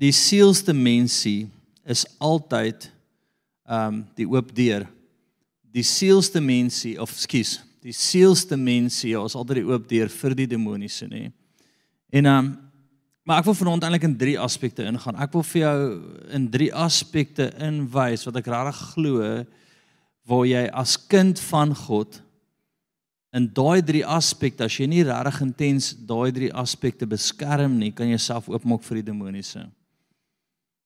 [0.00, 1.50] die sielsdimensie
[1.84, 2.88] is altyd
[3.70, 4.86] ehm um, die oop deur.
[5.70, 11.28] Die sielsdimensie of skus, die sielsdimensie is altyd die oop deur vir die demoniese, nê.
[12.10, 12.50] En ehm um,
[13.28, 15.18] maar ek wil vanaand eintlik in drie aspekte ingaan.
[15.22, 15.74] Ek wil vir jou
[16.34, 19.28] in drie aspekte inwys wat ek regtig glo
[20.30, 22.18] waar jy as kind van God
[23.36, 28.08] in daai drie aspekte as jy nie regtig intens daai drie aspekte beskerm nie, kan
[28.08, 29.68] jy jouself oopmaak vir die demoniese.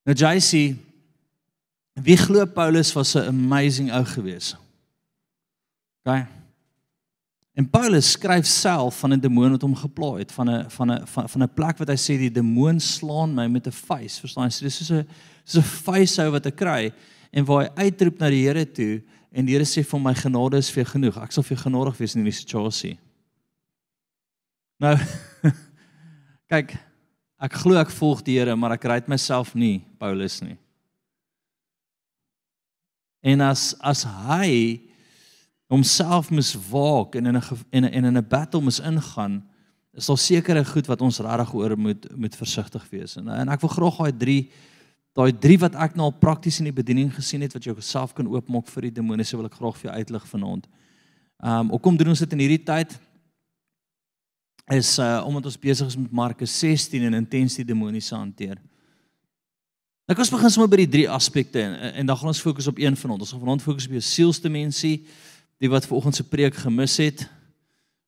[0.05, 0.75] Nou JC
[2.05, 4.55] wie glo Paulus was 'n amazing ou gewees.
[6.03, 6.27] OK.
[7.55, 11.07] En Paulus skryf self van 'n demoon wat hom geplaag het, van 'n van 'n
[11.07, 14.59] van 'n plek wat hy sê die demoon slaan my met 'n vuis, verstaan jy?
[14.59, 15.07] Dis soos 'n
[15.43, 16.93] soos 'n vuishou wat ek kry
[17.31, 19.01] en waar hy uitroep na die Here toe
[19.31, 21.17] en die Here sê vir my genade is vir genoeg.
[21.17, 22.99] Ek sal vir genadig wees in hierdie situasie.
[24.79, 24.97] Nou
[26.51, 26.77] kyk,
[27.45, 30.57] ek glo ek volg die Here, maar ek ry dit myself nie, Paulus nie.
[33.25, 34.81] En as as hy
[35.71, 39.43] homself moes waak en in 'n en in 'n battle moes ingaan,
[39.93, 43.17] is daar sekere goed wat ons regtig oor moet moet versigtig wees.
[43.17, 44.51] En en ek wil graag daai 3
[45.15, 48.13] daai 3 wat ek nou al prakties in die bediening gesien het wat jy self
[48.13, 50.67] kan oopmaak vir die demoniese wil ek graag vir jou uitlig vanaand.
[51.43, 52.99] Um hoekom doen ons dit in hierdie tyd?
[54.73, 58.57] Is uh omdat ons besig is met Markus 16 en intens die demoniese hanteer.
[60.09, 62.77] Ek ons begin sommer by die drie aspekte en, en dan gaan ons fokus op
[62.81, 63.21] een van ons.
[63.21, 64.95] Ons gaan vanaand fokus op jou sielsdimensie
[65.61, 67.27] die wat vanoggend se preek gemis het.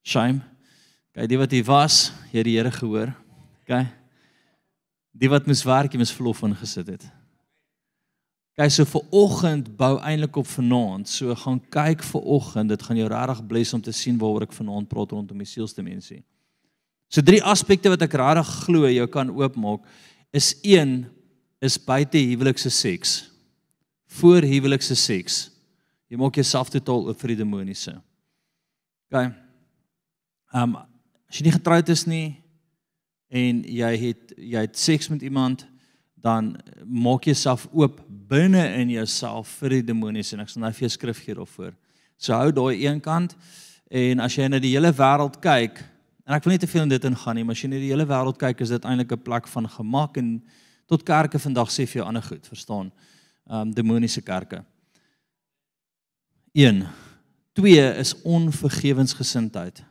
[0.06, 0.42] Shame.
[1.14, 3.14] Kyk, die wat hier was, jy het die Here gehoor.
[3.70, 3.94] Kyk.
[5.18, 7.08] Die wat moes werk, jy moes verlof ingesit het.
[8.58, 11.10] Kyk, so vir oggend bou eintlik op vanaand.
[11.10, 14.58] So gaan kyk vir oggend, dit gaan jou regtig bless om te sien waaroor ek
[14.58, 16.22] vanaand praat rondom die sielsdimensie.
[17.08, 19.86] So drie aspekte wat ek regtig glo jy kan oopmaak
[20.36, 21.06] is een
[21.64, 23.32] is buite huwelikse seks.
[24.20, 25.48] Voor huwelikse seks.
[26.12, 27.98] Jy maak jouself totaal oop vir die demoniese.
[29.08, 29.24] OK.
[30.54, 30.78] Ehm um,
[31.28, 32.38] as jy nie getroud is nie
[33.28, 35.66] en jy het jy het seks met iemand
[36.24, 40.88] dan maak jouself oop binne in jouself vir die demoniese en ek sal nou vir
[40.88, 41.74] jou skrif gee daarvoor.
[42.16, 43.36] So hou daai een kant
[43.92, 45.84] en as jy na die hele wêreld kyk
[46.28, 47.92] en ek wil nie te veel in dit ingaan nie, maar as jy na die
[47.94, 50.44] hele wêreld kyk is dit eintlik 'n plek van gemak en
[50.88, 52.92] tot kerke vandag sê vir jou ander goed, verstaan?
[53.50, 54.64] Ehm um, demoniese kerke.
[56.54, 56.88] 1.
[57.54, 59.84] 2 is onvergewensgesindheid.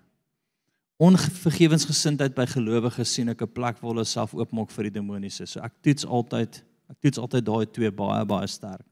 [0.97, 5.47] Onvergewensgesindheid by gelowiges sien ek 'n plek waar hulle self oopmaak vir die demoniese.
[5.47, 8.87] So ek toets altyd, ek toets altyd daai twee baie baie sterk.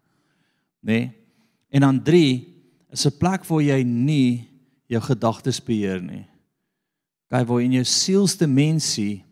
[0.83, 0.93] Né?
[0.93, 1.13] Nee?
[1.71, 2.47] En dan 3
[2.93, 4.49] is 'n plek waar jy nie
[4.87, 6.27] jou gedagtes beheer nie.
[7.33, 9.25] Kyk waar in jou sielsdimensie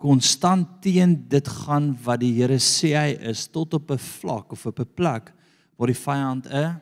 [0.00, 4.66] konstant teen dit gaan wat die Here sê hy is tot op 'n vlak of
[4.66, 5.32] op 'n plek
[5.76, 6.80] waar die vyand 'n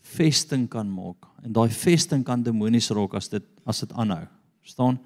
[0.00, 4.26] vesting kan maak en daai vesting kan demonies raak as dit as dit aanhou.
[4.60, 4.98] Verstaan?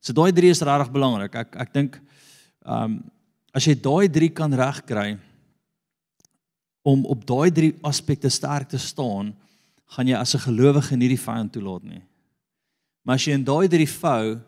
[0.00, 1.34] So daai drie is regtig belangrik.
[1.34, 2.00] Ek ek dink
[2.66, 3.04] ehm um,
[3.54, 5.18] as jy daai drie kan regkry
[6.82, 9.34] om op daai drie aspekte sterk te staan,
[9.86, 12.02] gaan jy as 'n gelowige nie die vyand toelaat nie.
[13.04, 14.38] Maar as jy in daai drie vou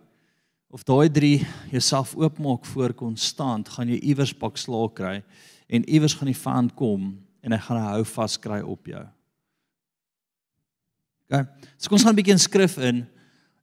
[0.72, 5.18] of daai drie jouself oopmaak voor konstant, gaan jy iewers pak slaag kry
[5.68, 7.12] en iewers gaan die vyand kom
[7.44, 9.04] en hy gaan hou vas kry op jou.
[11.26, 11.44] OK.
[11.76, 13.06] So kom ons gaan 'n bietjie in skrif in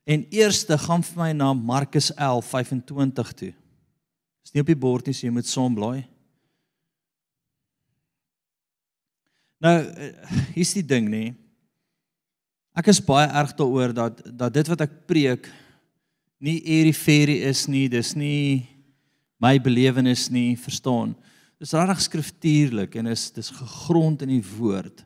[0.06, 3.54] en eerste gaan vir my na Markus 11:25 toe.
[4.44, 6.06] Dis nie op die bord nie, so jy moet saam blaai.
[9.64, 10.12] Nou, eh,
[10.54, 11.36] hier's die ding nê.
[12.74, 15.50] Ek is baie erg daaroor dat dat dit wat ek preek
[16.44, 18.66] nie eriferie is nie, dis nie
[19.44, 21.14] my belewenis nie, verstaan?
[21.62, 25.06] Dis regtig skriftuurlik en is dis gegrond in die woord.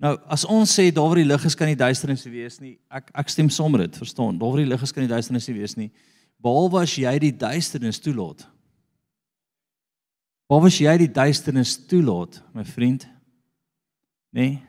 [0.00, 2.76] Nou, as ons sê daar waar die lig is kan die duisternis nie wees nie.
[2.92, 4.38] Ek ek stem saam met dit, verstaan?
[4.38, 5.90] Daar waar die lig is kan die duisternis nie wees nie.
[6.40, 8.46] Behalwe as jy die duisternis toelaat.
[10.48, 13.04] Behalwe as jy die duisternis toelaat, my vriend.
[14.32, 14.60] Nee.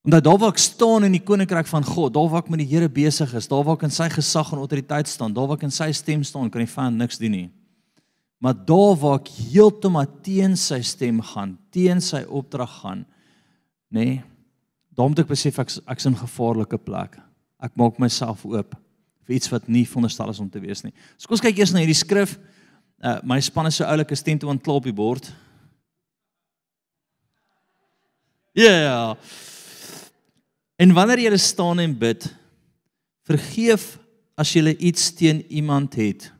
[0.00, 2.70] Omdat daar waar ek staan in die koninkryk van God, daar waar ek met die
[2.70, 5.66] Here besig is, daar waar ek in sy gesag en autoriteit staan, daar waar ek
[5.68, 7.48] in sy stem staan, kan die vyand niks doen nie.
[8.40, 13.04] Maar daar waar ek heeltemal teen sy stem gaan, teen sy opdrag gaan,
[13.92, 14.06] nê?
[14.06, 14.22] Nee,
[14.96, 17.18] daarom het ek besef ek ek's in gevaarlike plek.
[17.60, 18.72] Ek maak myself oop
[19.28, 20.92] vir iets wat nie veronderstel is om te wees nie.
[21.16, 22.38] So kom ons kyk eers na hierdie skrif.
[23.00, 25.28] Uh my span is so oulik as tent toe aan klop die bord.
[28.56, 28.72] Ja.
[28.72, 29.16] Yeah.
[30.80, 32.24] En wanneer jy staan en bid,
[33.28, 33.98] vergeef
[34.40, 36.30] as jy iets teen iemand het,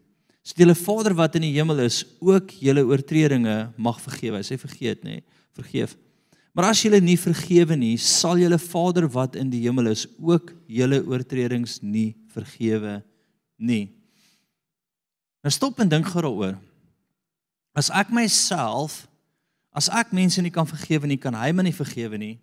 [0.51, 4.41] So julle Vader wat in die hemel is, ook julle oortredinge mag vergewe.
[4.41, 5.21] Hy sê vergeet, nê?
[5.55, 5.95] Vergeef.
[6.57, 10.51] Maar as julle nie vergewe nie, sal julle Vader wat in die hemel is, ook
[10.67, 12.99] julle oortredings nie vergewe
[13.63, 13.93] nie.
[15.45, 16.59] Nou stop en dink gou daaroor.
[17.79, 19.05] As ek myself
[19.71, 22.41] as ek mense nie kan vergewe nie, kan hy my nie vergewe nie.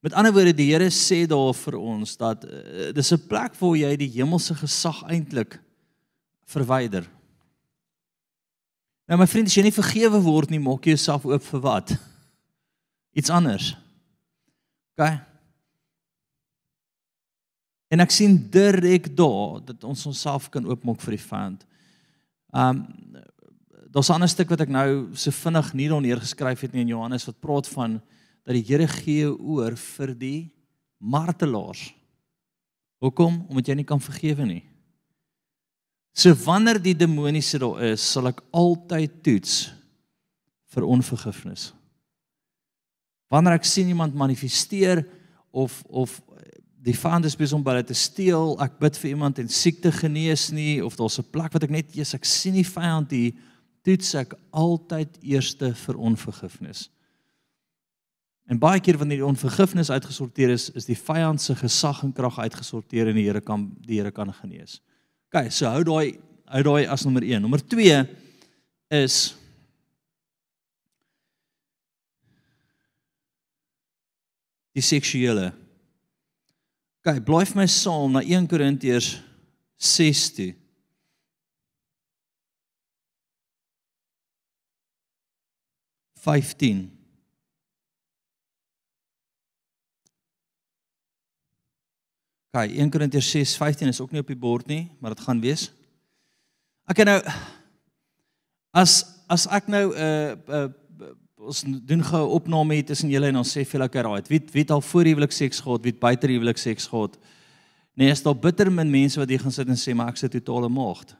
[0.00, 3.76] Met ander woorde, die Here sê daar vir ons dat uh, dis 'n plek waar
[3.76, 5.60] jy die hemelse gesag eintlik
[6.46, 7.06] verwyder.
[9.06, 11.96] Nou my vriend, as jy nie vergewe word nie, maak jy jouself oop vir wat?
[13.14, 13.76] Iets anders.
[14.96, 15.06] OK.
[17.94, 21.66] En ek sien direk daar dat ons onsself kan oopmaak vir die vyand.
[22.52, 22.86] Um
[23.96, 26.92] daar's 'n ander stuk wat ek nou so vinnig nie daar neergeskryf het nie in
[26.92, 28.02] Johannes wat praat van
[28.46, 30.40] dat die Here gee oor vir die
[31.02, 31.90] martelaars.
[33.02, 33.42] Hoekom?
[33.50, 34.62] Omdat jy nie kan vergewe nie.
[36.16, 39.56] So wanneer die demoniese daar is, sal ek altyd toets
[40.72, 41.72] vir onvergifnis.
[43.28, 45.04] Wanneer ek sien iemand manifesteer
[45.50, 46.14] of of
[46.86, 50.52] die vyand is besig om hulle te steel, ek bid vir iemand en siekte genees
[50.54, 53.34] nie of daar's 'n plek wat ek net eers ek sien die vyand hier
[53.82, 56.88] toets ek altyd eerste vir onvergifnis.
[58.46, 62.38] En baie keer wanneer die onvergifnis uitgesorteer is, is die vyand se gesag en krag
[62.38, 64.78] uitgesorteer en die Here kan die Here kan genees.
[65.32, 67.42] OK, so hou daai hou daai as nommer 1.
[67.42, 68.04] Nommer 2
[68.94, 69.34] is
[74.76, 75.50] die seksuele.
[77.02, 79.16] OK, bly vir my saam na 1 Korintiërs
[79.76, 80.50] 6 toe.
[86.26, 86.95] Vyftien.
[92.56, 95.66] Okay, 1 Korintiërs 6:15 is ook nie op die bord nie, maar dit gaan wees.
[96.88, 97.18] Ek nou
[98.72, 98.94] as
[99.28, 103.36] as ek nou 'n uh, uh, ons doen gou 'n opname hier tussen julle en
[103.36, 106.00] ons sê vir lekker raai, wie wie het al voor huwelik seks gehad, wie het
[106.00, 107.18] buite huwelik seks gehad?
[107.94, 110.32] Nee, is daar bitter min mense wat hier gaan sit en sê maar ek sit
[110.32, 111.14] totale maagd.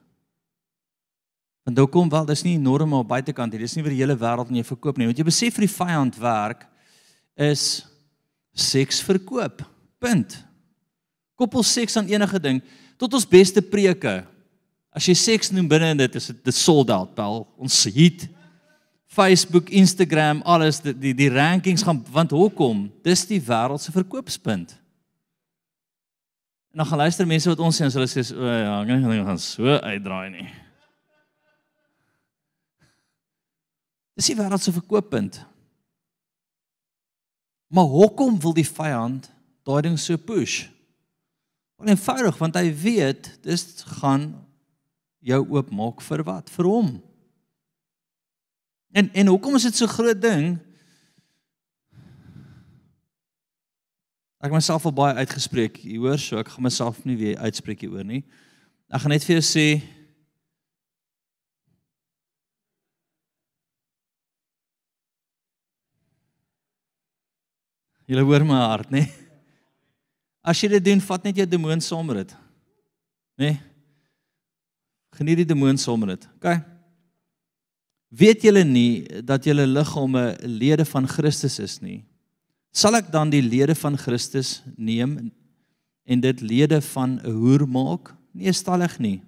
[1.64, 4.48] Want hoe kom wel, dis nie normaal buitekant hier, dis nie vir die hele wêreld
[4.48, 5.06] en jy verkoop nie.
[5.06, 6.66] Want jy besef vir die vyand werk
[7.36, 7.84] is
[8.54, 9.60] seks verkoop.
[9.98, 10.45] Punt
[11.36, 12.62] koppel seks aan enige ding
[12.96, 14.22] tot ons beste preke.
[14.96, 17.44] As jy seks noem binne in dit is dit sold out bel.
[17.60, 18.24] Ons hit
[19.16, 22.86] Facebook, Instagram, alles die die, die rankings gaan want hoekom?
[23.04, 24.74] Dis die wêreld se verkoopspunt.
[26.72, 29.40] En dan gaan luister mense wat ons sê en hulle sê o ja, ek gaan
[29.40, 30.48] so uitdraai nie.
[34.16, 35.42] Dis die wêreld se verkooppunt.
[37.72, 39.28] Maar hoekom wil die vyand
[39.66, 40.66] daai ding so push?
[41.76, 43.64] Want eenvoudig want hy weet dis
[44.00, 44.30] gaan
[45.26, 46.48] jou oopmaak vir wat?
[46.54, 46.94] Vir hom.
[48.96, 50.56] En en hoekom is dit so groot ding?
[54.40, 58.06] Ek myself al baie uitgespreek, jy hoor, so ek gaan myself nie weer uitspreek hieroor
[58.06, 58.22] nie.
[58.92, 59.68] Ek gaan net vir jou sê
[68.06, 69.08] Jy hoor my hart, nee.
[70.46, 72.36] As jy dit doen, vat net jou demoon saam met dit.
[73.36, 73.50] Né?
[73.50, 73.56] Nee?
[75.16, 76.26] Geniet die demoon saam met dit.
[76.38, 76.60] OK.
[78.16, 82.04] Weet julle nie dat julle liggame lede van Christus is nie?
[82.76, 85.16] Sal ek dan die lede van Christus neem
[86.06, 88.14] en dit lede van 'n hoer maak?
[88.32, 89.22] Nee, stallig nie.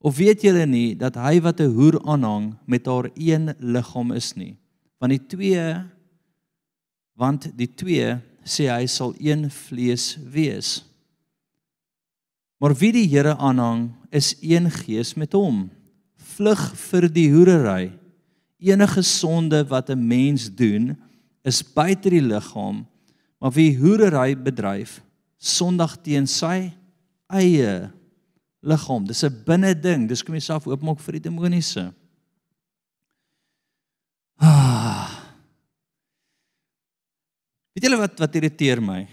[0.00, 4.34] Of weet julle nie dat hy wat 'n hoer aanhang met haar een liggaam is
[4.34, 4.56] nie?
[4.98, 5.84] Want die twee
[7.14, 10.82] want die twee sê hy sal een vlees wees.
[12.62, 15.64] Maar wie die Here aanhang, is een gees met hom.
[16.36, 17.90] Vlug vir die hoerery.
[18.62, 20.96] Enige sonde wat 'n mens doen,
[21.42, 22.86] is buite die liggaam,
[23.40, 25.02] maar wie hoerery bedryf,
[25.38, 26.72] sondig teen sy
[27.26, 27.90] eie
[28.60, 29.06] liggaam.
[29.06, 30.08] Dis 'n binne ding.
[30.08, 31.92] Dis kom jouself oopmaak vir die demoniese.
[34.38, 35.21] Ah.
[37.72, 39.06] Weet julle wat wat irriteer my?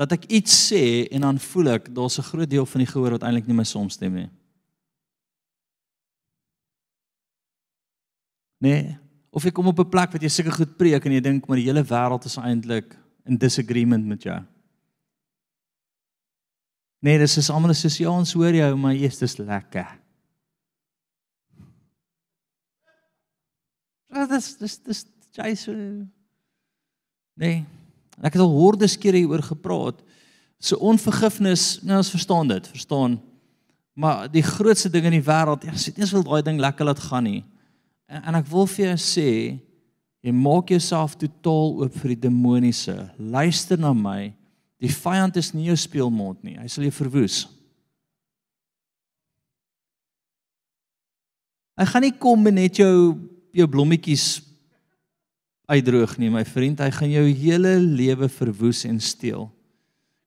[0.00, 0.82] Dat ek iets sê
[1.12, 3.64] en dan voel ek daar's 'n groot deel van die gehoor wat eintlik nie my
[3.64, 4.30] saamstem nie.
[8.60, 8.98] Nee,
[9.30, 11.56] of ek kom op 'n plek wat jy seker goed preek en jy dink maar
[11.56, 14.40] die hele wêreld is eintlik in disagreement met jou.
[17.00, 19.86] Nee, dis is almal soos ja, ons hoor jou, maar jy's dis lekker.
[24.08, 25.06] Dit is dis dis
[25.36, 25.54] jy
[27.38, 27.62] so Nee.
[28.18, 30.00] Ek het al hordes kere hieroor gepraat.
[30.58, 33.18] So onvergifnis, nou ons verstaan dit, verstaan.
[33.98, 37.02] Maar die grootste ding in die wêreld, ek sê eers wil daai ding lekker laat
[37.02, 37.44] gaan nie.
[38.10, 39.30] En, en ek wil vir jou sê,
[40.26, 42.96] jy maak jouself totaal oop vir die demoniese.
[43.18, 44.32] Luister na my.
[44.82, 46.56] Die vyand is nie jou speelmond nie.
[46.58, 47.44] Hy sal jou verwoes.
[51.78, 52.92] Hy gaan nie kom en net jou
[53.54, 54.40] jou blommetjies
[55.68, 56.80] uitdroog nie, my vriend.
[56.80, 59.48] Hy gaan jou hele lewe verwoes en steel.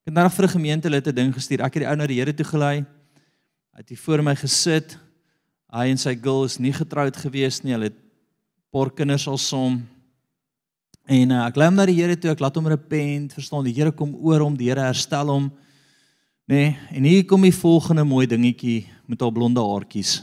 [0.01, 1.61] Ek het nou vir 'n gemeente hulle 'n ding gestuur.
[1.61, 2.85] Ek het die ou na die Here toe gelei.
[3.73, 4.97] Hy het hier voor my gesit.
[5.71, 7.73] Hy en sy girl is nie getroud gewees nie.
[7.73, 7.99] Hulle het
[8.71, 9.87] paar kinders al som.
[11.05, 12.31] En uh, ek lei hom na die Here toe.
[12.31, 13.63] Ek laat hom repent, verstaan?
[13.63, 15.51] Die Here kom oor hom, die Here herstel hom.
[16.47, 16.55] Nê?
[16.55, 20.21] Nee, en hier kom die volgende mooi dingetjie met haar blonde haartjies.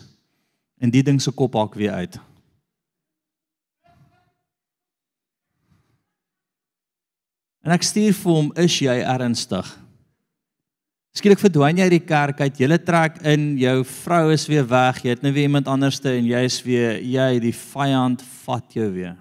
[0.78, 2.18] En die ding se kop hak weer uit.
[7.68, 9.68] En ek stuur vir hom, "Is jy ernstig?"
[11.12, 12.60] Skielik verdwyn jy uit die kerk uit.
[12.60, 15.02] Jy trek in, jou vrou is weer weg.
[15.02, 19.16] Jy het nou weer iemand anderste en jy's weer jy die vyand vat jou weer.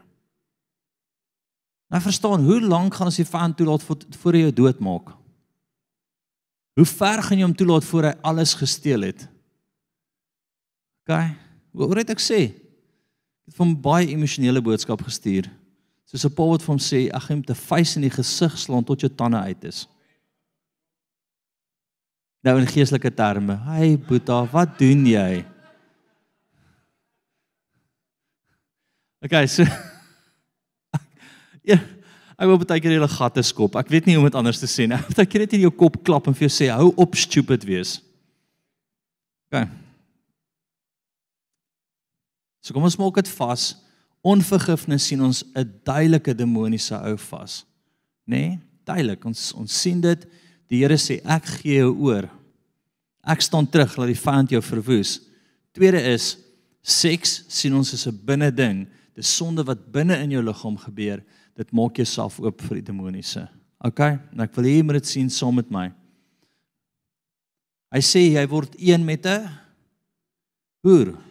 [1.90, 3.84] Nou verstaan, hoe lank gaan ons die vyand toelaat
[4.22, 5.16] voor hy jou doodmaak?
[6.78, 9.28] Hoe ver gaan jy hom toelaat voor hy alles gesteel het?
[11.08, 11.34] OK.
[11.74, 12.42] Wat het ek sê?
[13.48, 15.50] Ek het hom baie emosionele boodskap gestuur.
[16.08, 18.84] Soos 'n pa wat vir hom sê, ag hom te vuis in die gesig slaan
[18.84, 19.88] tot jou tande uit is.
[22.44, 23.58] Nou in geestelike terme.
[23.68, 25.44] Hey Boeta, wat doen jy?
[29.26, 29.64] Okay, so
[31.68, 31.82] Ja,
[32.38, 33.76] ek wil baie keer hele gatte skop.
[33.76, 35.00] Ek weet nie hoe om dit anders te sê nie.
[35.18, 37.98] Ek wil net in jou kop klap en vir jou sê hou op stupid wees.
[39.52, 39.68] Okay.
[42.64, 43.74] So kom ons maak dit vas.
[44.24, 47.66] Onvergifnis sien ons 'n duidelike demoniese ou vas.
[48.26, 48.38] Nê?
[48.38, 48.60] Nee?
[48.86, 49.26] Duidelik.
[49.26, 50.28] Ons ons sien dit.
[50.68, 52.30] Die Here sê ek gee jou oor.
[53.24, 55.22] Ek staan terug laat die vyand jou verwoes.
[55.76, 56.38] Tweede is
[56.82, 58.88] seks sien ons as 'n binne ding.
[59.16, 61.24] Dis sonde wat binne in jou liggaam gebeur.
[61.56, 63.48] Dit maak jouself oop vir die demoniese.
[63.84, 64.00] OK?
[64.00, 65.92] En ek wil hê jy moet dit sien saam met my.
[67.92, 69.50] Hy sê jy word een met 'n
[70.84, 71.27] hoer.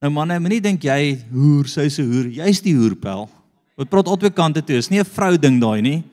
[0.00, 2.28] Nou manne, moenie dink jy hoer, sy's 'n hoer.
[2.32, 3.28] Jy's die hoerpel.
[3.76, 4.76] Wat praat albei kante toe.
[4.76, 6.04] Dis nie 'n vrou ding daai nie.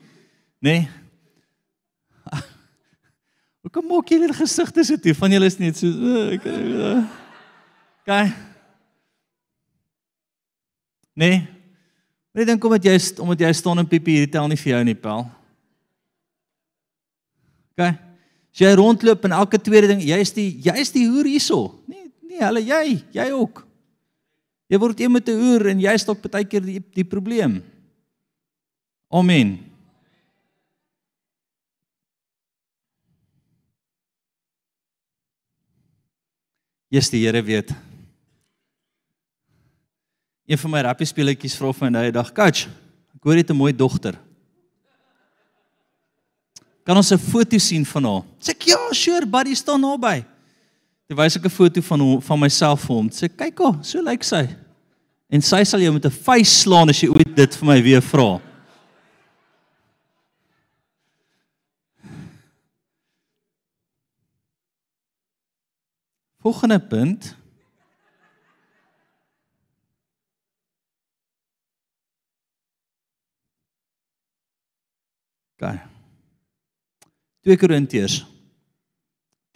[0.60, 0.84] Nê?
[0.84, 0.88] Nee?
[3.62, 5.14] Hoe kom maak julle gesigte so toe?
[5.14, 5.86] Van julle is net so
[6.32, 6.44] ek
[8.08, 8.32] Gaan.
[11.14, 11.46] Nee.
[12.32, 14.84] Net dan kom dit jy omdat jy staan en piepie hier tel nie vir jou
[14.84, 15.26] nie, Paul.
[17.76, 17.84] OK.
[17.84, 21.82] As jy rondloop en elke tweede ding, jy's die jy's die hoer hierso.
[21.86, 23.67] Nee, nee, hulle jy, jy ook.
[24.68, 27.62] Jy word een met 'n hoer en jy's dalk baie keer die die probleem.
[29.08, 29.58] Amen.
[36.88, 37.72] Jesus die Here weet.
[40.48, 42.68] Een van my rappie speletjies vra vir my nou dag, "Coach,
[43.14, 44.18] ek hoor jy het 'n mooi dogter."
[46.84, 48.22] Kan ons 'n foto sien van haar?
[48.40, 50.24] Sê ek, "Ja, sure, buddy, staan naby."
[51.08, 53.08] Jy wys ek 'n foto van hom van myself vir hom.
[53.08, 54.44] Sê, "Kyk hoe, so lyk sy."
[55.30, 58.02] En sy sal jou met 'n vuis slaan as jy ooit dit vir my weer
[58.02, 58.40] vra.
[66.40, 67.36] Volgende punt.
[75.56, 75.80] Gaan.
[77.42, 78.37] 2 Korintiërs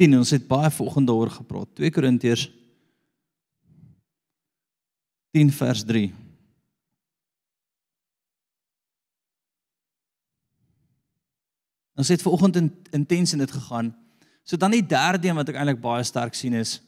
[0.01, 1.75] 10 ons het baie vanoggend daaroor gepraat.
[1.75, 2.51] 2 Korintiërs
[5.33, 6.13] 10 vers 3.
[11.97, 12.59] Ons het vanoggend
[12.91, 13.93] intens in dit gegaan.
[14.45, 16.81] So dan die derde een wat ek eintlik baie sterk sien is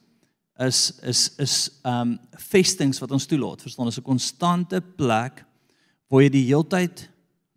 [0.62, 2.18] is is is um
[2.50, 3.62] vestings wat ons toelaat.
[3.62, 5.44] Verstaan, is 'n konstante plek
[6.08, 7.11] waar jy die heeltyd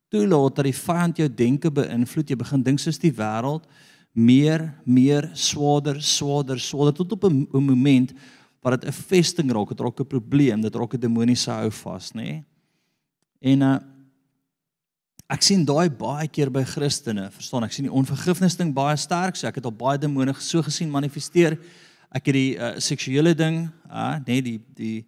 [0.09, 2.29] toelaat dat die vyand jou denke beïnvloed.
[2.29, 3.67] Jy begin dink soos die wêreld
[4.17, 8.13] meer meer swaarder, swaarder, swaarder tot op 'n moment
[8.61, 12.11] waar dit 'n vesting raak, dit raak 'n probleem, dit raak 'n demoniese hou vas,
[12.11, 12.21] nê?
[12.21, 12.45] Nee?
[13.39, 13.79] En uh
[15.27, 19.35] ek sien daai baie keer by Christene, verstaan ek sien die onvergifnis ding baie sterk,
[19.35, 21.59] so ek het al baie demone so gesien manifesteer.
[22.15, 25.05] Ek het die uh, seksuele ding, uh, nee, die die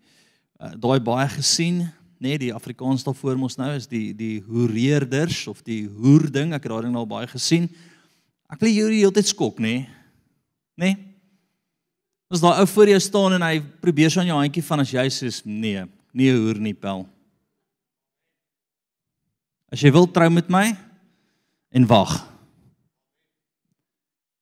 [0.60, 1.90] uh, daai baie gesien,
[2.20, 6.68] nee, die Afrikaans daarvoor mos nou is die die hoereerders of die hoer ding, ek
[6.68, 7.70] het daai ding al baie gesien.
[8.50, 9.76] Ek wil jou die hele tyd skok, nê?
[9.76, 9.88] Nee?
[10.80, 10.92] Nê?
[10.96, 11.06] Nee?
[12.30, 14.92] As daai ou voor jou staan en hy probeer so aan jou handjie van as
[14.94, 15.82] jy sê nee,
[16.14, 17.08] nie hoer nie pel.
[19.74, 20.68] As jy wil trou met my
[21.74, 22.14] en wag.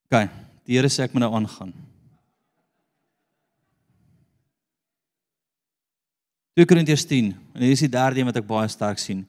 [0.07, 0.19] OK,
[0.67, 1.71] die Here sê ek moet nou aangaan.
[6.59, 9.23] 2 Korintiërs 10 en hier is die derde een wat ek baie sterk sien.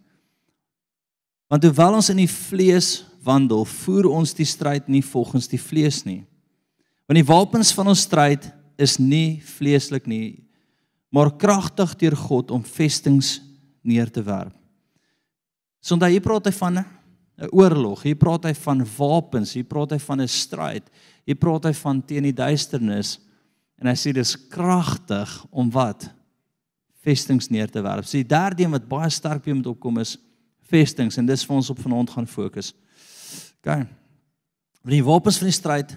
[1.46, 6.04] Want hoewel ons in die vlees wandel, voer ons die stryd nie volgens die vlees
[6.04, 6.22] nie.
[7.08, 10.44] Want die wapens van ons stryd is nie vleeslik nie,
[11.10, 13.38] maar kragtig deur God om vestings
[13.82, 14.54] neer te werp.
[15.80, 19.98] Sondag hier praat hy van 'n oorlog, hier praat hy van wapens, hier praat hy
[19.98, 20.90] van 'n stryd,
[21.24, 23.18] hier praat hy van teen die duisternis
[23.78, 26.10] en hy sê dis kragtig om wat
[27.00, 28.04] vestings neer te werp.
[28.04, 30.18] So die derde een wat baie sterk weer moet opkom is
[30.68, 32.74] vestings en dis vir ons op vanaand gaan fokus.
[33.62, 33.86] OK.
[34.88, 35.96] Die wapens van die stryd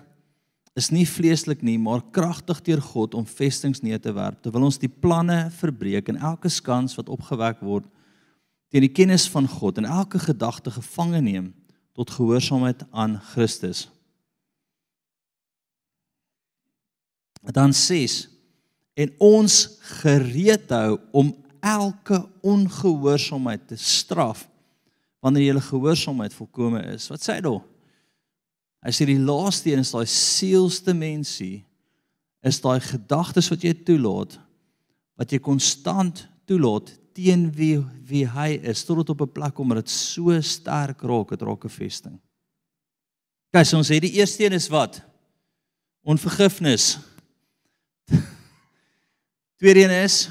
[0.76, 4.40] is nie vleeslik nie, maar kragtig deur God om vestings neer te werp.
[4.44, 7.88] Terwyl ons die planne verbreek en elke skans wat opgewek word
[8.72, 11.50] teen die kennis van God en elke gedagte gevange neem
[11.92, 13.90] tot gehoorsaamheid aan Christus.
[17.52, 18.30] Dan sês
[18.96, 19.58] en ons
[20.00, 24.48] gereed hou om elke ongehoorsaamheid te straf
[25.22, 27.08] wanneer julle gehoorsaamheid volkome is.
[27.12, 27.62] Wat sê hy daar?
[28.82, 31.62] Hy sê die laaste een is daai seelste mensie
[32.42, 34.40] is daai gedagtes wat jy toelaat
[35.22, 37.78] wat jy konstant toelaat teen wie
[38.10, 41.70] wie hy is tot op 'n plek om dit so sterk raak dit raak 'n
[41.70, 42.20] vesting.
[43.54, 45.02] Kyk, so ons sê die eerste een is wat?
[46.04, 46.98] Onvergifnis.
[49.60, 50.30] Tweede een is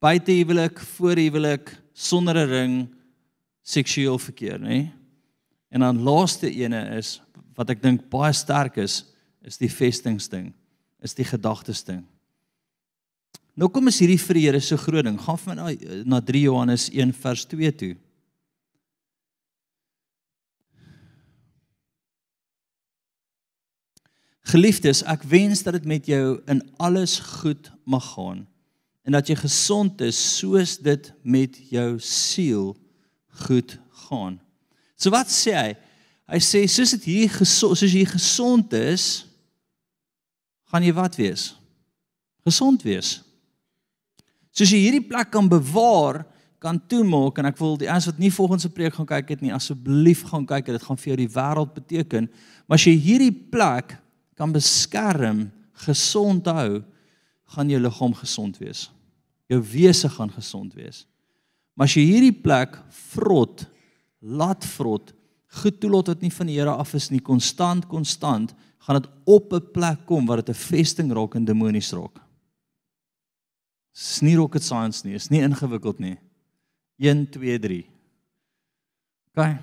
[0.00, 2.99] buite huwelik, voor huwelik, sonder 'n ring,
[3.62, 4.68] seksueel verkeer, nê?
[4.68, 4.88] Nee?
[5.70, 7.20] En dan laaste ene is
[7.54, 9.04] wat ek dink baie sterk is,
[9.46, 10.50] is die vestingsding,
[11.04, 12.02] is die gedagtesding.
[13.54, 15.18] Nou kom ons hierdie vir die Here se groot ding.
[15.20, 15.70] Gaan van na,
[16.08, 17.94] na 3 Johannes 1 vers 2 toe.
[24.50, 28.46] Geliefdes, ek wens dat dit met jou in alles goed mag gaan
[29.06, 32.72] en dat jy gesond is soos dit met jou siel
[33.46, 33.76] goed
[34.06, 34.38] gaan.
[35.00, 35.70] So wat sê hy?
[36.30, 39.06] Hy sê soos dit hier gesond, soos jy gesond is,
[40.70, 41.50] gaan jy wat wees?
[42.46, 43.18] Gesond wees.
[44.54, 46.22] Soos jy hierdie plek kan bewaar,
[46.60, 49.42] kan toemaak en ek wil die eens wat nie volgens se preek gaan kyk het
[49.42, 52.28] nie, asseblief gaan kyk, dit gaan vir jou die wêreld beteken.
[52.68, 53.96] Maar as jy hierdie plek
[54.38, 55.46] kan beskerm,
[55.86, 56.82] gesond hou,
[57.56, 58.86] gaan jou liggaam gesond wees.
[59.50, 61.06] Jou wese gaan gesond wees.
[61.74, 62.76] Maar as jy hierdie plek
[63.12, 63.66] vrot,
[64.20, 65.14] laat vrot,
[65.60, 69.52] goed toelaat wat nie van die Here af is nie, konstant konstant, gaan dit op
[69.52, 72.20] 'n plek kom waar dit 'n vesting raak en demonies raak.
[73.94, 76.18] Dis nie rocket science nie, is nie ingewikkeld nie.
[76.98, 77.86] 1 2 3.
[79.34, 79.58] OK.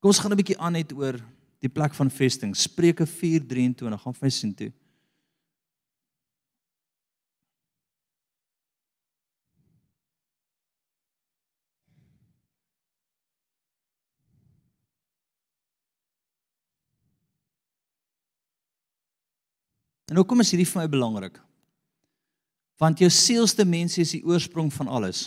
[0.00, 1.20] Kom ons gaan 'n bietjie aan net oor
[1.60, 2.54] die plek van vesting.
[2.56, 4.72] Spreuke 4:23 gaan vir sien toe.
[20.14, 21.40] En hoekom is hierdie vir my belangrik?
[22.78, 25.24] Want jou sielste mens is die oorsprong van alles.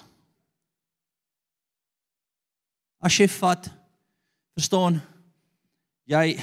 [3.03, 3.67] As jy vat,
[4.55, 5.01] verstaan,
[6.07, 6.37] jy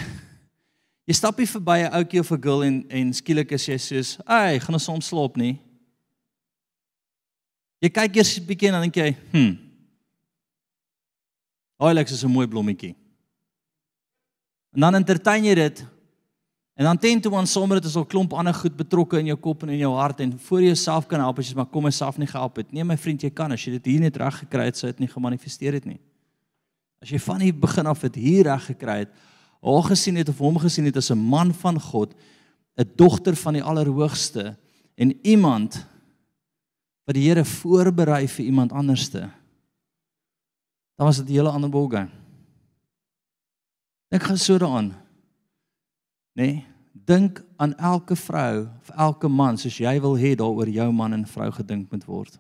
[1.08, 4.18] jy stap hier verby 'n ouetjie of 'n girl en en skielik is jy soos,
[4.26, 5.58] "Ag, gaan ons soms slaap nie."
[7.80, 9.56] Jy kyk eers 'n bietjie en dan dink jy, "Hm.
[11.80, 12.94] Alex is 'n mooi blommetjie."
[14.74, 15.93] En dan entertain jy dit
[16.74, 19.36] En dan teen toe aan sommer dit is al klomp ander goed betrokke in jou
[19.38, 21.86] kop en in jou hart en voor jy jouself kan help as jy maar kom
[21.86, 22.72] myself nie gehelp het.
[22.74, 25.04] Nee my vriend, jy kan as jy dit hier net reg gekry het, sou dit
[25.04, 26.00] nie gemanifesteer het nie.
[26.98, 29.14] As jy van die begin af dit hier reg gekry het,
[29.64, 32.14] haar gesien het of hom gesien het as 'n man van God,
[32.76, 34.56] 'n dogter van die Allerhoogste
[34.96, 35.86] en iemand
[37.06, 39.30] wat die Here voorberei vir iemand anderste.
[40.96, 42.10] Dan was dit 'n hele ander ballgame.
[44.10, 45.03] Ek gaan so daaraan
[46.34, 46.44] nê?
[46.44, 46.66] Nee,
[47.04, 51.26] dink aan elke vrou of elke man soos jy wil hê daaroor jou man en
[51.28, 52.38] vrou gedink moet word.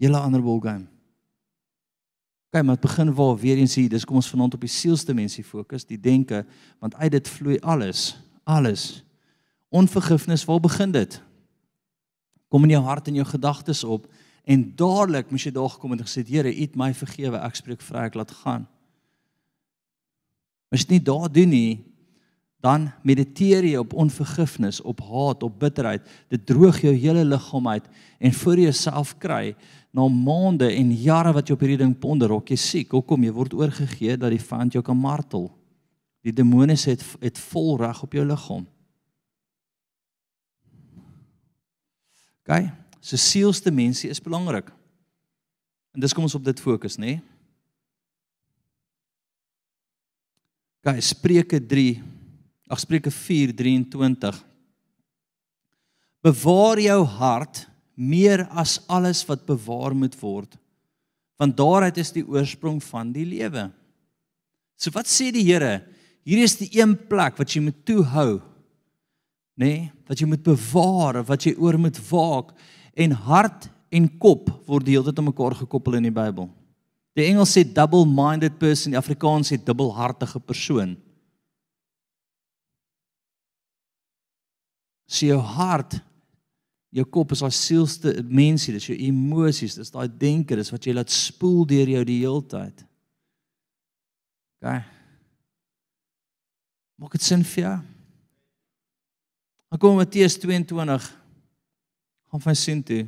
[0.00, 0.88] Julle ander ballgame.
[2.50, 5.44] Kyk, maar dit begin waar weer eens hier, dis kom ons vanaand op die sielsdimensie
[5.46, 6.42] fokus, die denke,
[6.82, 9.04] want uit dit vloei alles, alles.
[9.70, 11.20] Onvergifnis, waar begin dit?
[12.50, 14.08] Kom in jou hart en jou gedagtes op
[14.50, 17.84] En dadelik moes jy daar gekom en gesê, Here, U het my vergewe, ek spreek
[17.86, 18.66] vry, ek laat gaan.
[20.70, 21.78] As jy dit nie daar doen nie,
[22.60, 26.04] dan mediteer jy op onvergifnis, op haat, op bitterheid.
[26.28, 27.86] Dit droog jou hele liggaam uit
[28.20, 29.54] en voor jouself kry
[29.96, 32.92] na maande en jare wat jy op hierdie ding ponder, raak jy siek.
[32.92, 33.24] Hoekom?
[33.24, 35.48] Jy word oorgegee dat die vyand jou kan martel.
[36.20, 38.68] Die demone het het vol reg op jou liggaam.
[42.44, 42.79] OK?
[43.00, 44.68] So sielse mensie is belangrik.
[45.94, 47.16] En dis kom ons op dit fokus, nê?
[47.16, 47.22] Nee?
[50.80, 52.00] OK, Spreuke 3.
[52.70, 54.38] Ag Spreuke 4:23.
[56.24, 60.56] Bewaar jou hart meer as alles wat bewaar moet word.
[61.36, 63.70] Want daaruit is die oorsprong van die lewe.
[64.76, 65.82] So wat sê die Here?
[66.24, 68.40] Hier is die een plek wat jy moet toehou.
[69.60, 69.64] Nê?
[69.64, 72.54] Nee, wat jy moet bewaar, wat jy oor moet waak
[73.00, 76.48] en hart en kop word die hele tyd aan mekaar gekoppel in die Bybel.
[77.18, 80.94] Die Engels sê double-minded person, die Afrikaans sê dubbelhartige persoon.
[85.10, 85.96] So jou hart,
[86.94, 90.94] jou kop is daai sielste mensie, dis jou emosies, dis daai denke, dis wat jy
[90.94, 92.86] laat spoel deur jou die hele tyd.
[94.60, 94.78] OK.
[97.00, 97.78] Maak dit sin vir jou?
[99.70, 101.08] Dan kom Matteus 22
[102.30, 103.06] gaan van sin toe.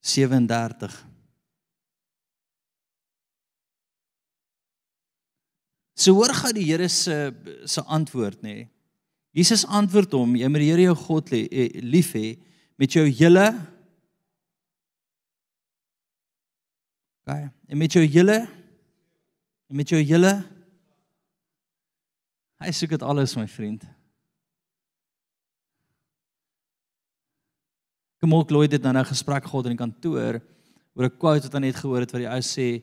[0.00, 1.06] Sewendertig.
[5.94, 7.32] So hoor gou die Here se
[7.64, 8.54] se antwoord nê.
[8.54, 8.75] Nee.
[9.36, 12.36] Jesus antwoord hom: Jy moet die Here jou God eh, lief hê
[12.80, 13.46] met jou hele
[17.26, 18.36] Okay, en met jou hele
[19.66, 20.30] en met jou hele
[22.62, 23.82] Hy soek dit alles my vriend.
[28.22, 30.40] Kom ook Lloyd het nou 'n gesprek gehad in die kantoor
[30.94, 32.82] oor 'n quote wat hy net gehoor het wat die ou sê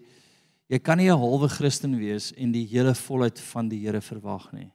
[0.70, 4.52] Jy kan nie 'n halwe Christen wees en die hele volheid van die Here verwag
[4.54, 4.72] nie.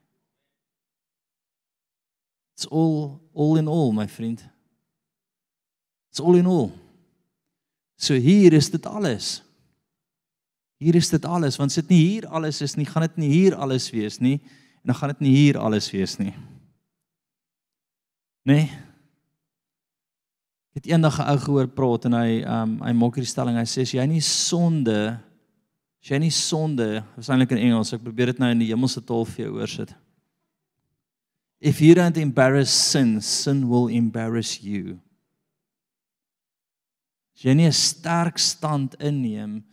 [2.58, 4.42] It's all all in all, my friend.
[6.10, 6.72] It's all in all.
[7.96, 9.44] So hier is dit alles.
[10.82, 13.54] Hier is dit alles, want sit nie hier alles is nie, gaan dit nie hier
[13.54, 14.40] alles wees nie
[14.82, 16.34] en dan gaan dit nie hier alles wees nie.
[18.42, 18.66] Nee.
[20.74, 23.66] Ek het eendag 'n ou gehoor praat en hy um hy maak hierdie stelling, hy
[23.70, 25.22] sê as jy nie sonde
[26.02, 29.24] As jy nie sonde, waarskynlik in Engels, ek probeer dit nou in die hemelse taal
[29.26, 29.94] vir jou oorsit.
[31.60, 35.00] If you don't embarrass sin, sin will embarrass you.
[37.34, 39.64] As jy nie 'n sterk stand inneem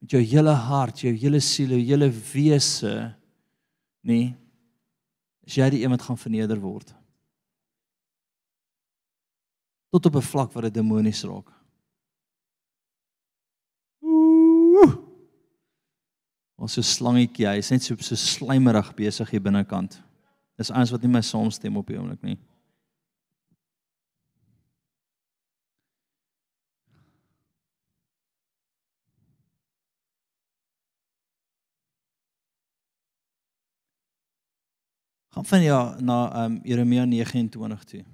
[0.00, 3.14] met jou hele hart, jou hele siel, jou hele wese
[4.02, 4.36] nie,
[5.42, 6.94] is jy die een wat gaan verneder word.
[9.90, 11.58] Tot op 'n vlak waar dit demonies raak.
[16.58, 20.02] Ons so slangetjie, hy is net so so slijmerig besig hier binnekant.
[20.58, 22.38] Dis eins wat nie my saamstem op die oomblik nie.
[35.38, 38.04] Gaan van ja na ehm um, Jeremia 29 toe.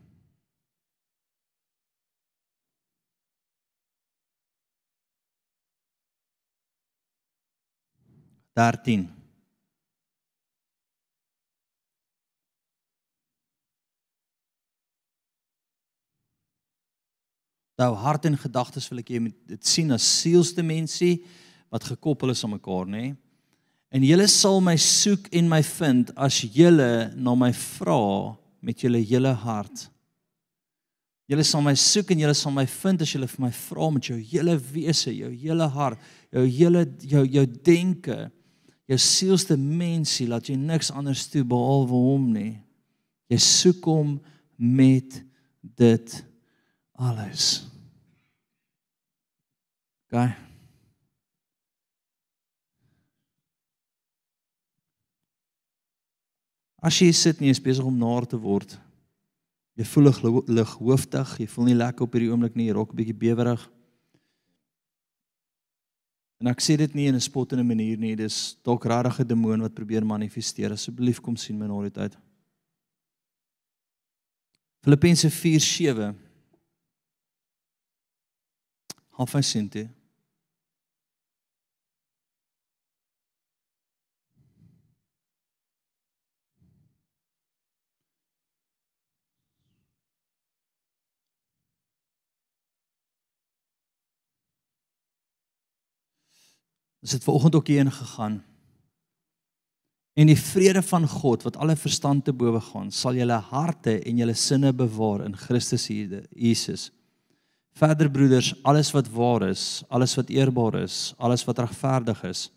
[8.55, 9.14] 13.
[17.81, 21.25] Nou hart en gedagtes wil ek jy moet dit sien as sielste mensie
[21.75, 23.09] wat gekoppel is aan mekaar, nê?
[23.95, 28.35] En julle sal my soek en my vind as julle na my vra
[28.65, 29.89] met julle hele hart.
[31.31, 34.11] Julle sal my soek en julle sal my vind as julle vir my vra met
[34.11, 36.01] jou hele wese, jou hele hart,
[36.35, 38.19] jou hele jou jou denke
[38.91, 42.53] jou sielste mensie laat jy niks anders toe behalwe hom nie.
[43.33, 44.19] Jy soek hom
[44.59, 45.23] met
[45.63, 46.19] dit
[46.95, 47.67] alles.
[50.11, 50.35] Gaan.
[56.85, 58.77] As jy sit nie is besig om naar te word.
[59.75, 60.11] Jy voel
[60.53, 63.63] lig hoofdig, jy voel nie lekker op hierdie oomblik nie, jy raak 'n bietjie bewerig.
[66.41, 69.61] En ek sê dit nie in 'n spottende manier nie, dis dalk regtig 'n demoon
[69.63, 70.73] wat probeer manifesteer.
[70.73, 72.17] Asseblief kom sien my nooit uit.
[74.85, 76.24] Filippense 4:7
[79.15, 79.89] Half van sinte.
[97.05, 98.45] Ons het ver oggend ook hierheen gegaan.
[100.13, 104.17] En die vrede van God wat alle verstand te bowe gaan, sal julle harte en
[104.17, 106.91] julle sinne bewaar in Christus Jesus.
[107.75, 112.49] Verder broeders, alles wat waar is, alles wat eerbaar is, alles wat regverdig is,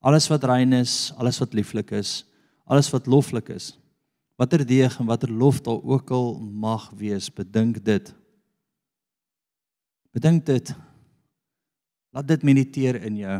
[0.00, 2.24] alles wat rein is, alles wat lieflik is,
[2.64, 3.74] alles wat loflik is,
[4.40, 8.14] watter deeg en watter lof daar ook al mag wees, bedink dit.
[10.16, 10.74] Bedink dit.
[12.14, 13.38] Laat dit mediteer in jou.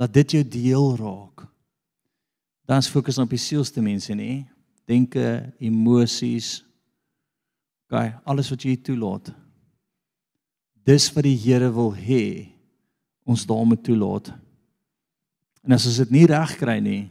[0.00, 1.52] Laat dit jou deel raak
[2.72, 4.30] dan fokus op die sielsdimensie nê
[4.88, 5.24] denke
[5.62, 6.62] emosies
[7.92, 9.28] gaan alles wat jy toelaat
[10.84, 12.52] dis wat die Here wil hê
[13.28, 14.32] ons daarmee toelaat
[15.62, 17.04] en as ons dit nie reg kry nie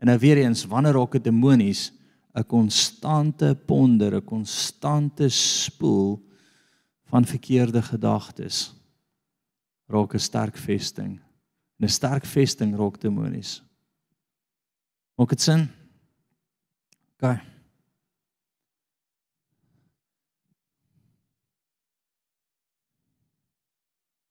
[0.00, 1.92] en nou weer eens wanneer raak dit demonies
[2.34, 6.22] 'n konstante ponder 'n konstante spoel
[7.10, 8.74] van verkeerde gedagtes
[9.88, 11.20] raak 'n sterk vesting
[11.80, 13.62] 'n sterk vesting raak demonies
[15.14, 15.68] Maak dit sin?
[17.22, 17.38] OK.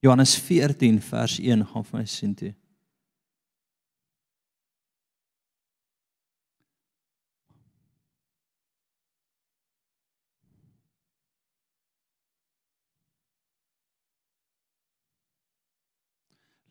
[0.04, 2.50] Johannes 14 vers 1 gaan vir my sien toe.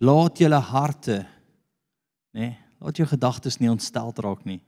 [0.04, 1.24] Laat julle harte
[2.34, 4.60] nê nee, Laat jou gedagtes nie ontstel raak nie.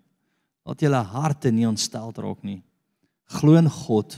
[0.63, 2.61] Laat julle harte nie ontstel raak nie.
[3.35, 4.15] Glo in God,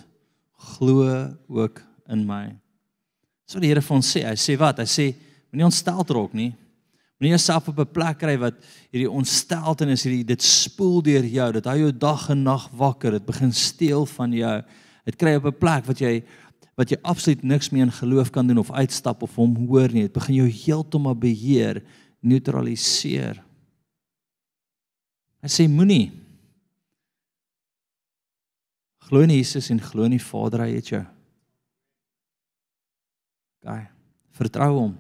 [0.78, 1.08] glo
[1.50, 1.82] ook
[2.14, 2.46] in my.
[3.48, 4.82] So die Here vir ons sê, hy sê wat?
[4.84, 5.06] Hy sê
[5.52, 6.52] moenie ontstel raak nie.
[7.18, 8.60] Moenie jouself op 'n plek kry wat
[8.92, 13.26] hierdie ontsteltenis hierdie dit spoel deur jou, dit hou jou dag en nag wakker, dit
[13.26, 14.64] begin steel van jou.
[15.06, 16.24] Dit kry op 'n plek wat jy
[16.78, 20.04] wat jy absoluut niks meer in geloof kan doen of uitstap of hom hoor nie.
[20.04, 21.82] Dit begin jou heeltemal beheer,
[22.22, 23.44] neutraliseer.
[25.42, 26.12] Hy sê moenie
[29.08, 31.17] glo in Jesus en glo in die Vader hy het jou.
[33.68, 33.90] Gaan.
[34.38, 34.94] Vertrou hom.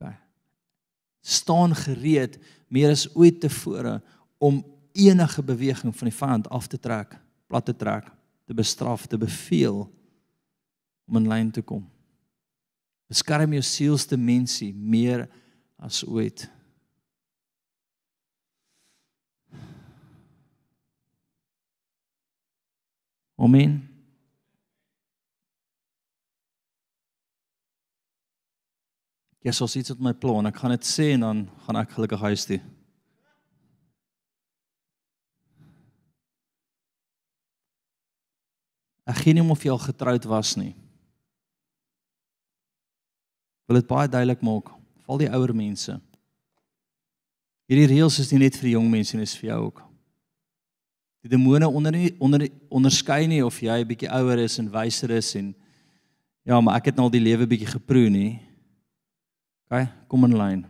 [0.00, 0.18] Gaan.
[1.20, 4.00] Staan gereed meer as ooit tevore
[4.42, 4.64] om
[4.96, 7.14] enige beweging van die vyand af te trek,
[7.46, 8.08] plat te trek,
[8.44, 9.84] te bestraf, te beveel
[11.06, 11.84] om in lyn te kom.
[13.06, 15.28] Beskerm jou sielsdimensie meer
[15.78, 16.48] as ooit.
[23.36, 23.95] Amen.
[29.46, 30.48] Ja, so sit's dit my plan.
[30.48, 32.58] Ek gaan dit sê en dan gaan ek gelukkig huis toe.
[39.06, 40.72] Ek gee nie om of jy al getroud was nie.
[43.70, 44.72] Wil dit baie duidelik maak,
[45.06, 45.94] val die ouer mense.
[47.70, 49.86] Hierdie reëls is nie net vir jong mense nie, dis vir jou ook
[51.26, 55.10] die demone onder nie onder onderskei nie of jy 'n bietjie ouer is en wyser
[55.10, 55.54] is en
[56.44, 58.45] ja, maar ek het nou al die lewe bietjie geproe nie.
[59.66, 60.64] OK, kom in lyn.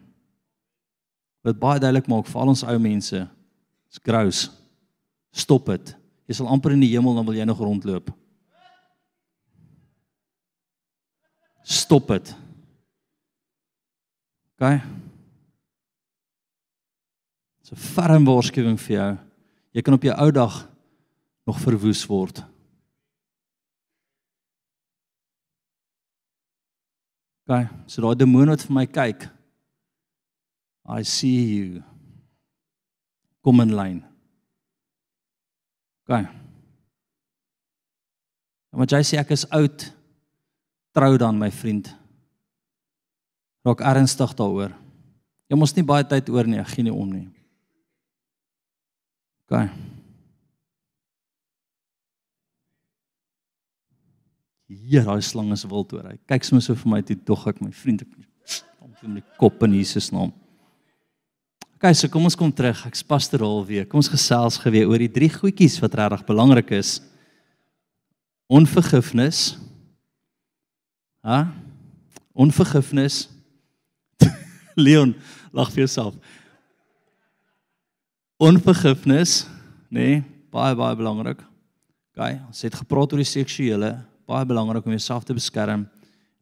[1.44, 3.20] Wat baie duidelik maak vir al ons ou mense,
[3.92, 4.46] is grous.
[5.36, 5.92] Stop dit.
[6.26, 8.08] Jy sal amper in die hemel dan wil jy nog rondloop.
[11.66, 12.32] Stop dit.
[14.56, 14.80] OK.
[17.66, 19.12] So ferm waarskuwing vir jou.
[19.76, 20.60] Jy kan op jou ou dag
[21.46, 22.40] nog verwoes word.
[27.46, 29.28] Gaan, so daai demoon wat vir my kyk.
[30.86, 31.82] I see you.
[33.42, 34.00] Kom in lyn.
[36.10, 36.26] Gaan.
[38.76, 39.86] Maar jy sê ek is oud.
[40.96, 41.88] Trou dan my vriend.
[43.66, 44.74] Raak ernstig daaroor.
[45.46, 47.28] Jy mos nie baie tyd oor nie, gee nie om nie.
[49.46, 49.85] OK.
[54.66, 56.08] Ja, daai slang is wild oor.
[56.10, 58.10] Hy kyk sommer so vir my toe dog ek my vriend ek
[58.42, 60.32] stomp hom met kop in Jesus naam.
[61.76, 62.80] OK, so kom ons kom terug.
[62.88, 63.86] Ek's pastoraal weer.
[63.86, 66.96] Kom ons gesels geweer oor die drie goedjies wat regtig belangrik is.
[68.50, 69.54] Onvergifnis.
[71.26, 71.44] Ha?
[72.34, 73.26] Onvergifnis.
[74.84, 75.14] Leon,
[75.54, 76.16] lag vir jouself.
[78.42, 79.44] Onvergifnis,
[79.88, 81.38] nê, nee, baie baie belangrik.
[82.12, 83.94] OK, ons het gepraat oor die seksuele,
[84.26, 85.86] baie belangrik om jouself te beskerm.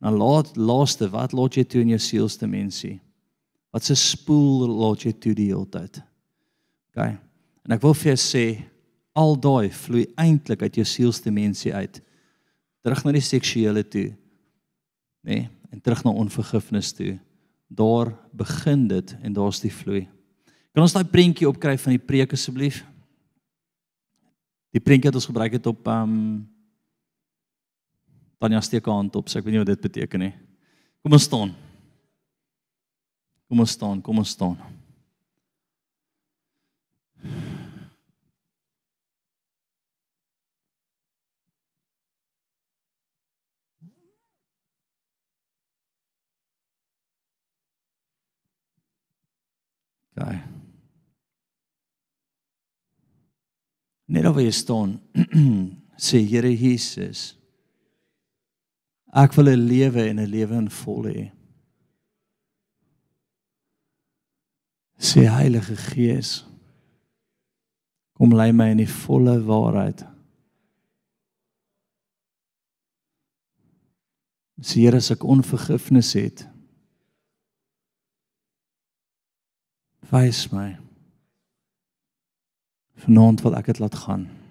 [0.01, 2.99] En dan laat laaste, wat laat jy toe in jou sielsdimensie?
[3.75, 6.01] Wat se spoel laat jy toe die hele tyd?
[6.93, 7.15] OK.
[7.65, 8.47] En ek wil vir jou sê
[9.15, 12.01] al daai vloei eintlik uit jou sielsdimensie uit.
[12.85, 14.11] Terug na die seksuele toe.
[15.25, 15.39] Nê?
[15.39, 17.17] Nee, en terug na onvergifnis toe.
[17.67, 20.05] Daar begin dit en daar's die vloei.
[20.75, 22.85] Kan ons daai prentjie opkry van die preek asseblief?
[24.75, 26.27] Die prentjie wat ons gebruik het op ehm um,
[28.45, 30.35] Tanya steek haar hand op, so ek weet nie wat dit beteken nie.
[31.01, 31.55] Kom ons staan.
[33.49, 34.59] Kom ons staan, kom ons staan.
[50.13, 50.37] Okay.
[54.13, 54.99] Net waar jy staan,
[56.11, 57.33] sê Here Jesus,
[59.15, 61.27] ek wil 'n lewe en 'n lewe in volle hê.
[64.99, 66.45] Sê Heilige Gees,
[68.13, 70.05] kom lei my in die volle waarheid.
[74.61, 76.49] Sê Here as ek onvergifnis het,
[80.11, 80.79] wys my.
[82.95, 84.44] Vanaand wil ek dit laat gaan.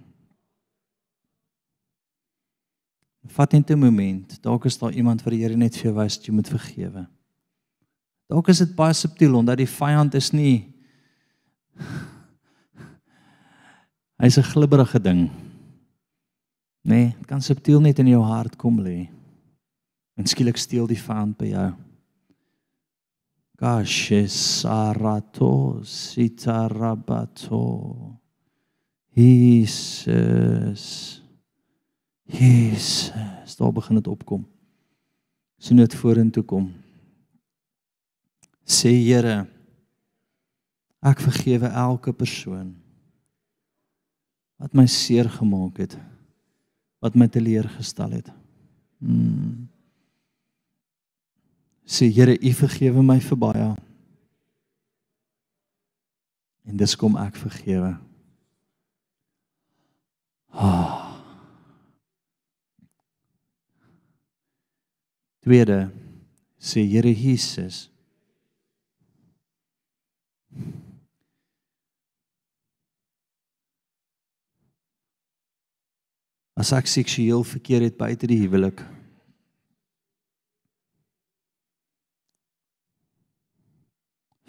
[3.27, 4.41] Vat net 'n oomblik.
[4.41, 7.07] Dalk is daar iemand wat die Here net vir jou wys dat jy moet vergewe.
[8.27, 10.73] Dalk is dit baie subtiel omdat die vyand is nie
[14.21, 15.31] Hy's 'n glibberige ding.
[16.83, 19.09] Nee, dit kan subtiel net in jou hart kom lê.
[20.15, 21.73] En skielik steel die vyand by jou.
[23.57, 27.61] Kashe sarato sitarabato.
[29.15, 31.22] Jesus.
[32.33, 34.47] Jesus, daar begin dit opkom.
[35.61, 36.71] Sien dit vorentoe kom.
[38.65, 39.43] Sê Here,
[41.03, 42.71] ek vergewe elke persoon
[44.63, 45.97] wat my seer gemaak het,
[47.03, 48.31] wat my teleurgestel het.
[49.03, 49.67] Hmm.
[51.83, 53.69] Sê Here, U vergewe my vir baie.
[56.63, 57.93] En dis kom ek vergewe.
[60.53, 61.02] Ah.
[65.43, 65.91] Tweede
[66.57, 67.91] sê Here Jesus
[76.55, 78.79] As ek seksueel verkeer het buite die huwelik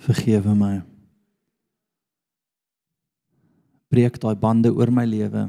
[0.04, 0.74] Vergewe my.
[3.88, 5.46] Breek daai bande oor my lewe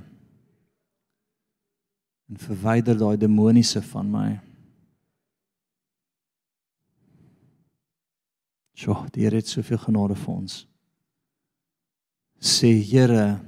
[2.25, 4.29] en verwyder daai demoniese van my.
[8.75, 10.59] Sjoe, die Here het soveel genade vir ons.
[12.43, 13.39] Sê Here,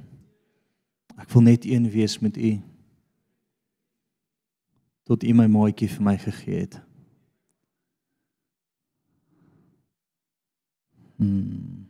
[1.20, 2.52] ek wil net een wees met U.
[5.08, 6.78] Tot U my maatjie vir my gegee het.
[11.18, 11.88] Hmm.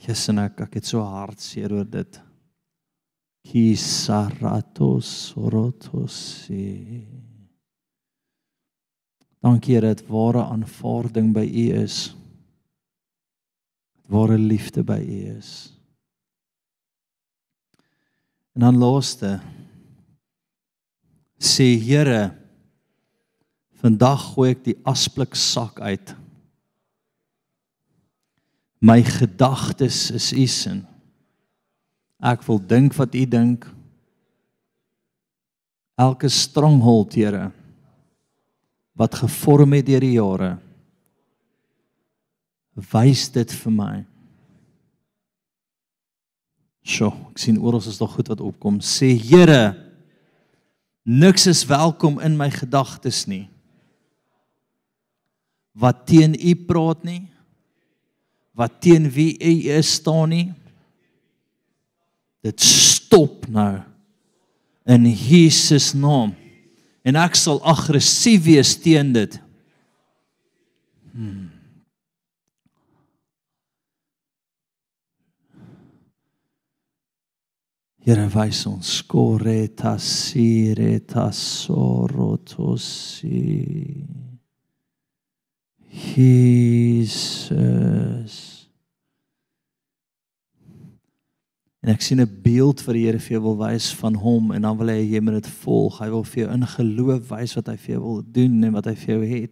[0.00, 2.20] Jesus, ek ek het so hartseer oor dit.
[3.46, 5.32] Ki saratos
[9.40, 12.14] Dankie dat ware aanvaarding by U is.
[14.12, 15.72] Ware liefde by U is.
[18.52, 19.38] En dan laaste
[21.40, 22.34] sê Here
[23.80, 26.12] vandag gooi ek die asblik sak uit.
[28.84, 30.82] My gedagtes is U sin.
[32.20, 33.64] Ek wil dink wat U dink.
[36.00, 37.48] Elke stronghold, Here,
[39.00, 40.54] wat gevorm het deur die jare,
[42.92, 43.94] wys dit vir my.
[46.84, 48.80] Sjoe, ek sien oral is daar goed wat opkom.
[48.84, 49.72] Sê Here,
[51.04, 53.46] niks is welkom in my gedagtes nie.
[55.76, 57.22] Wat teen U praat nie.
[58.56, 60.48] Wat teen wie U is staan nie.
[62.44, 63.78] Dit stop nou
[64.88, 66.34] in Jesus naam.
[67.02, 69.40] En ek sal aggressief wees teen dit.
[71.12, 71.48] Hmm.
[78.00, 82.80] Here wys ons skoreta sireta sorotosi.
[86.16, 87.00] Jesus.
[91.80, 94.62] En ek sien 'n beeld vir die Here vir jou wil wys van hom en
[94.62, 95.98] dan wil hy jy moet dit volg.
[95.98, 98.84] Hy wil vir jou in geloof wys wat hy vir jou wil doen en wat
[98.84, 99.50] hy vir jou het.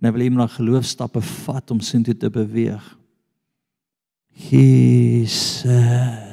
[0.00, 2.96] En hy wil hom na geloofstappe vat om sin toe te beweeg.
[4.50, 6.29] Jesus.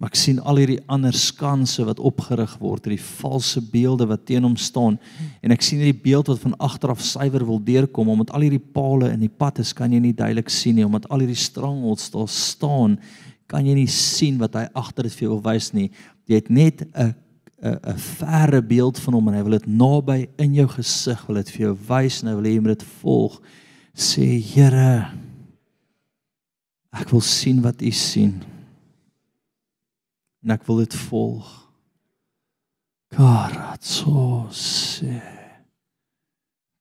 [0.00, 4.46] Maar ek sien al hierdie ander skanse wat opgerig word, hierdie valse beelde wat teen
[4.46, 4.94] hom staan
[5.44, 8.62] en ek sien hierdie beeld wat van agter af suiwer wil deurkom omdat al hierdie
[8.72, 12.08] palle in die pad is, kan jy nie duidelik sien nie omdat al hierdie strangholds
[12.14, 12.96] daar staan,
[13.44, 15.90] kan jy nie sien wat hy agter dit vir jou wys nie.
[16.24, 17.12] Jy het net 'n
[17.60, 21.36] 'n 'n verre beeld van hom en hy wil dit naby in jou gesig wil
[21.36, 23.40] dit vir jou wys en hy wil hê jy moet dit volg.
[23.92, 25.12] Sê Here,
[26.90, 28.40] ek wil sien wat U sien
[30.44, 31.48] en ek wil dit volg.
[33.10, 35.18] Karatsose.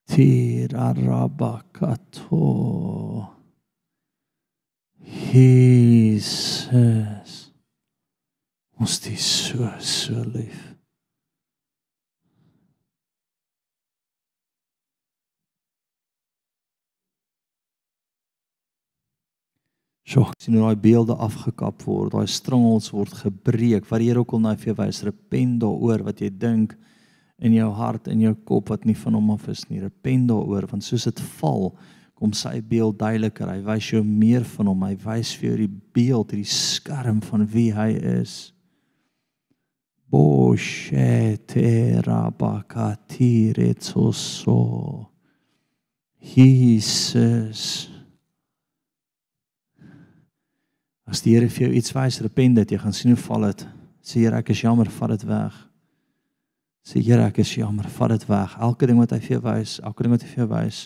[0.09, 2.45] Tirarabakato.
[5.33, 7.33] Jesus.
[8.79, 10.68] Ons is so so lief.
[20.09, 23.85] So, sien hoe daai beelde afgekap word, daai strongholds word gebreek.
[23.85, 26.73] Wat die Here ook al vir jou wys, repent daaroor wat jy dink
[27.37, 29.83] in jou hart en jou kop wat nie van hom af is nie.
[29.83, 31.75] Repent daaroor want soos dit val,
[32.17, 33.51] kom sy beeld duideliker.
[33.53, 34.87] Hy wys jou meer van hom.
[34.87, 37.93] Hy wys vir jou die beeld, hierdie skerm van wie hy
[38.23, 38.33] is.
[40.09, 44.57] Boshete rabakatire tsoso.
[46.33, 47.98] Jesus.
[51.09, 53.65] As die Here vir jou iets wys, repent dit, jy gaan sien hoe val dit.
[54.05, 55.55] Sê Here, ek is jammer, vat dit weg.
[56.85, 58.53] Sê Here, ek is jammer, vat dit weg.
[58.61, 60.81] Elke ding wat hy vir jou wys, elke ding wat hy vir jou wys,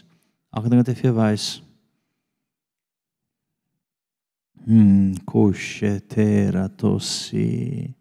[0.55, 1.47] elke ding wat hy vir jou wys.
[4.63, 7.91] Hmm, koshetera tosi.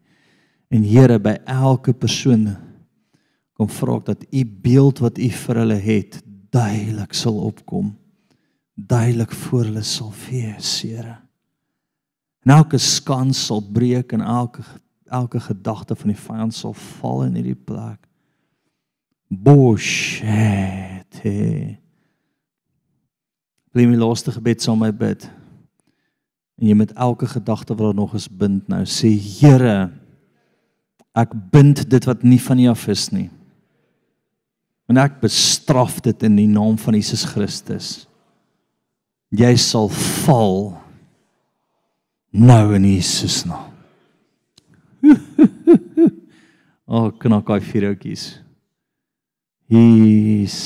[0.73, 2.53] En Here, by elke persoon
[3.59, 6.23] kom vra ek dat u beeld wat u vir hulle het,
[6.55, 7.93] duidelik sal opkom.
[8.79, 11.19] Duidelik voor hulle sal wees, Here.
[12.43, 14.63] En elke skans sal breek en elke
[15.13, 18.01] elke gedagte van die vyand sal val in hierdie plek.
[19.29, 21.33] Boshete.
[23.73, 25.27] Bly my laaste gebed saam met my bid.
[26.61, 29.91] En jy met elke gedagte wat nog is bind nou sê Here
[31.13, 33.29] ek bind dit wat nie van U af is nie.
[34.89, 38.09] En ek bestraf dit in die naam van Jesus Christus.
[39.33, 39.89] Jy sal
[40.25, 40.82] val
[42.33, 43.69] nou in Jesus naam.
[46.87, 48.25] O, oh, knak hy vir ouetjies.
[49.73, 50.57] Jesus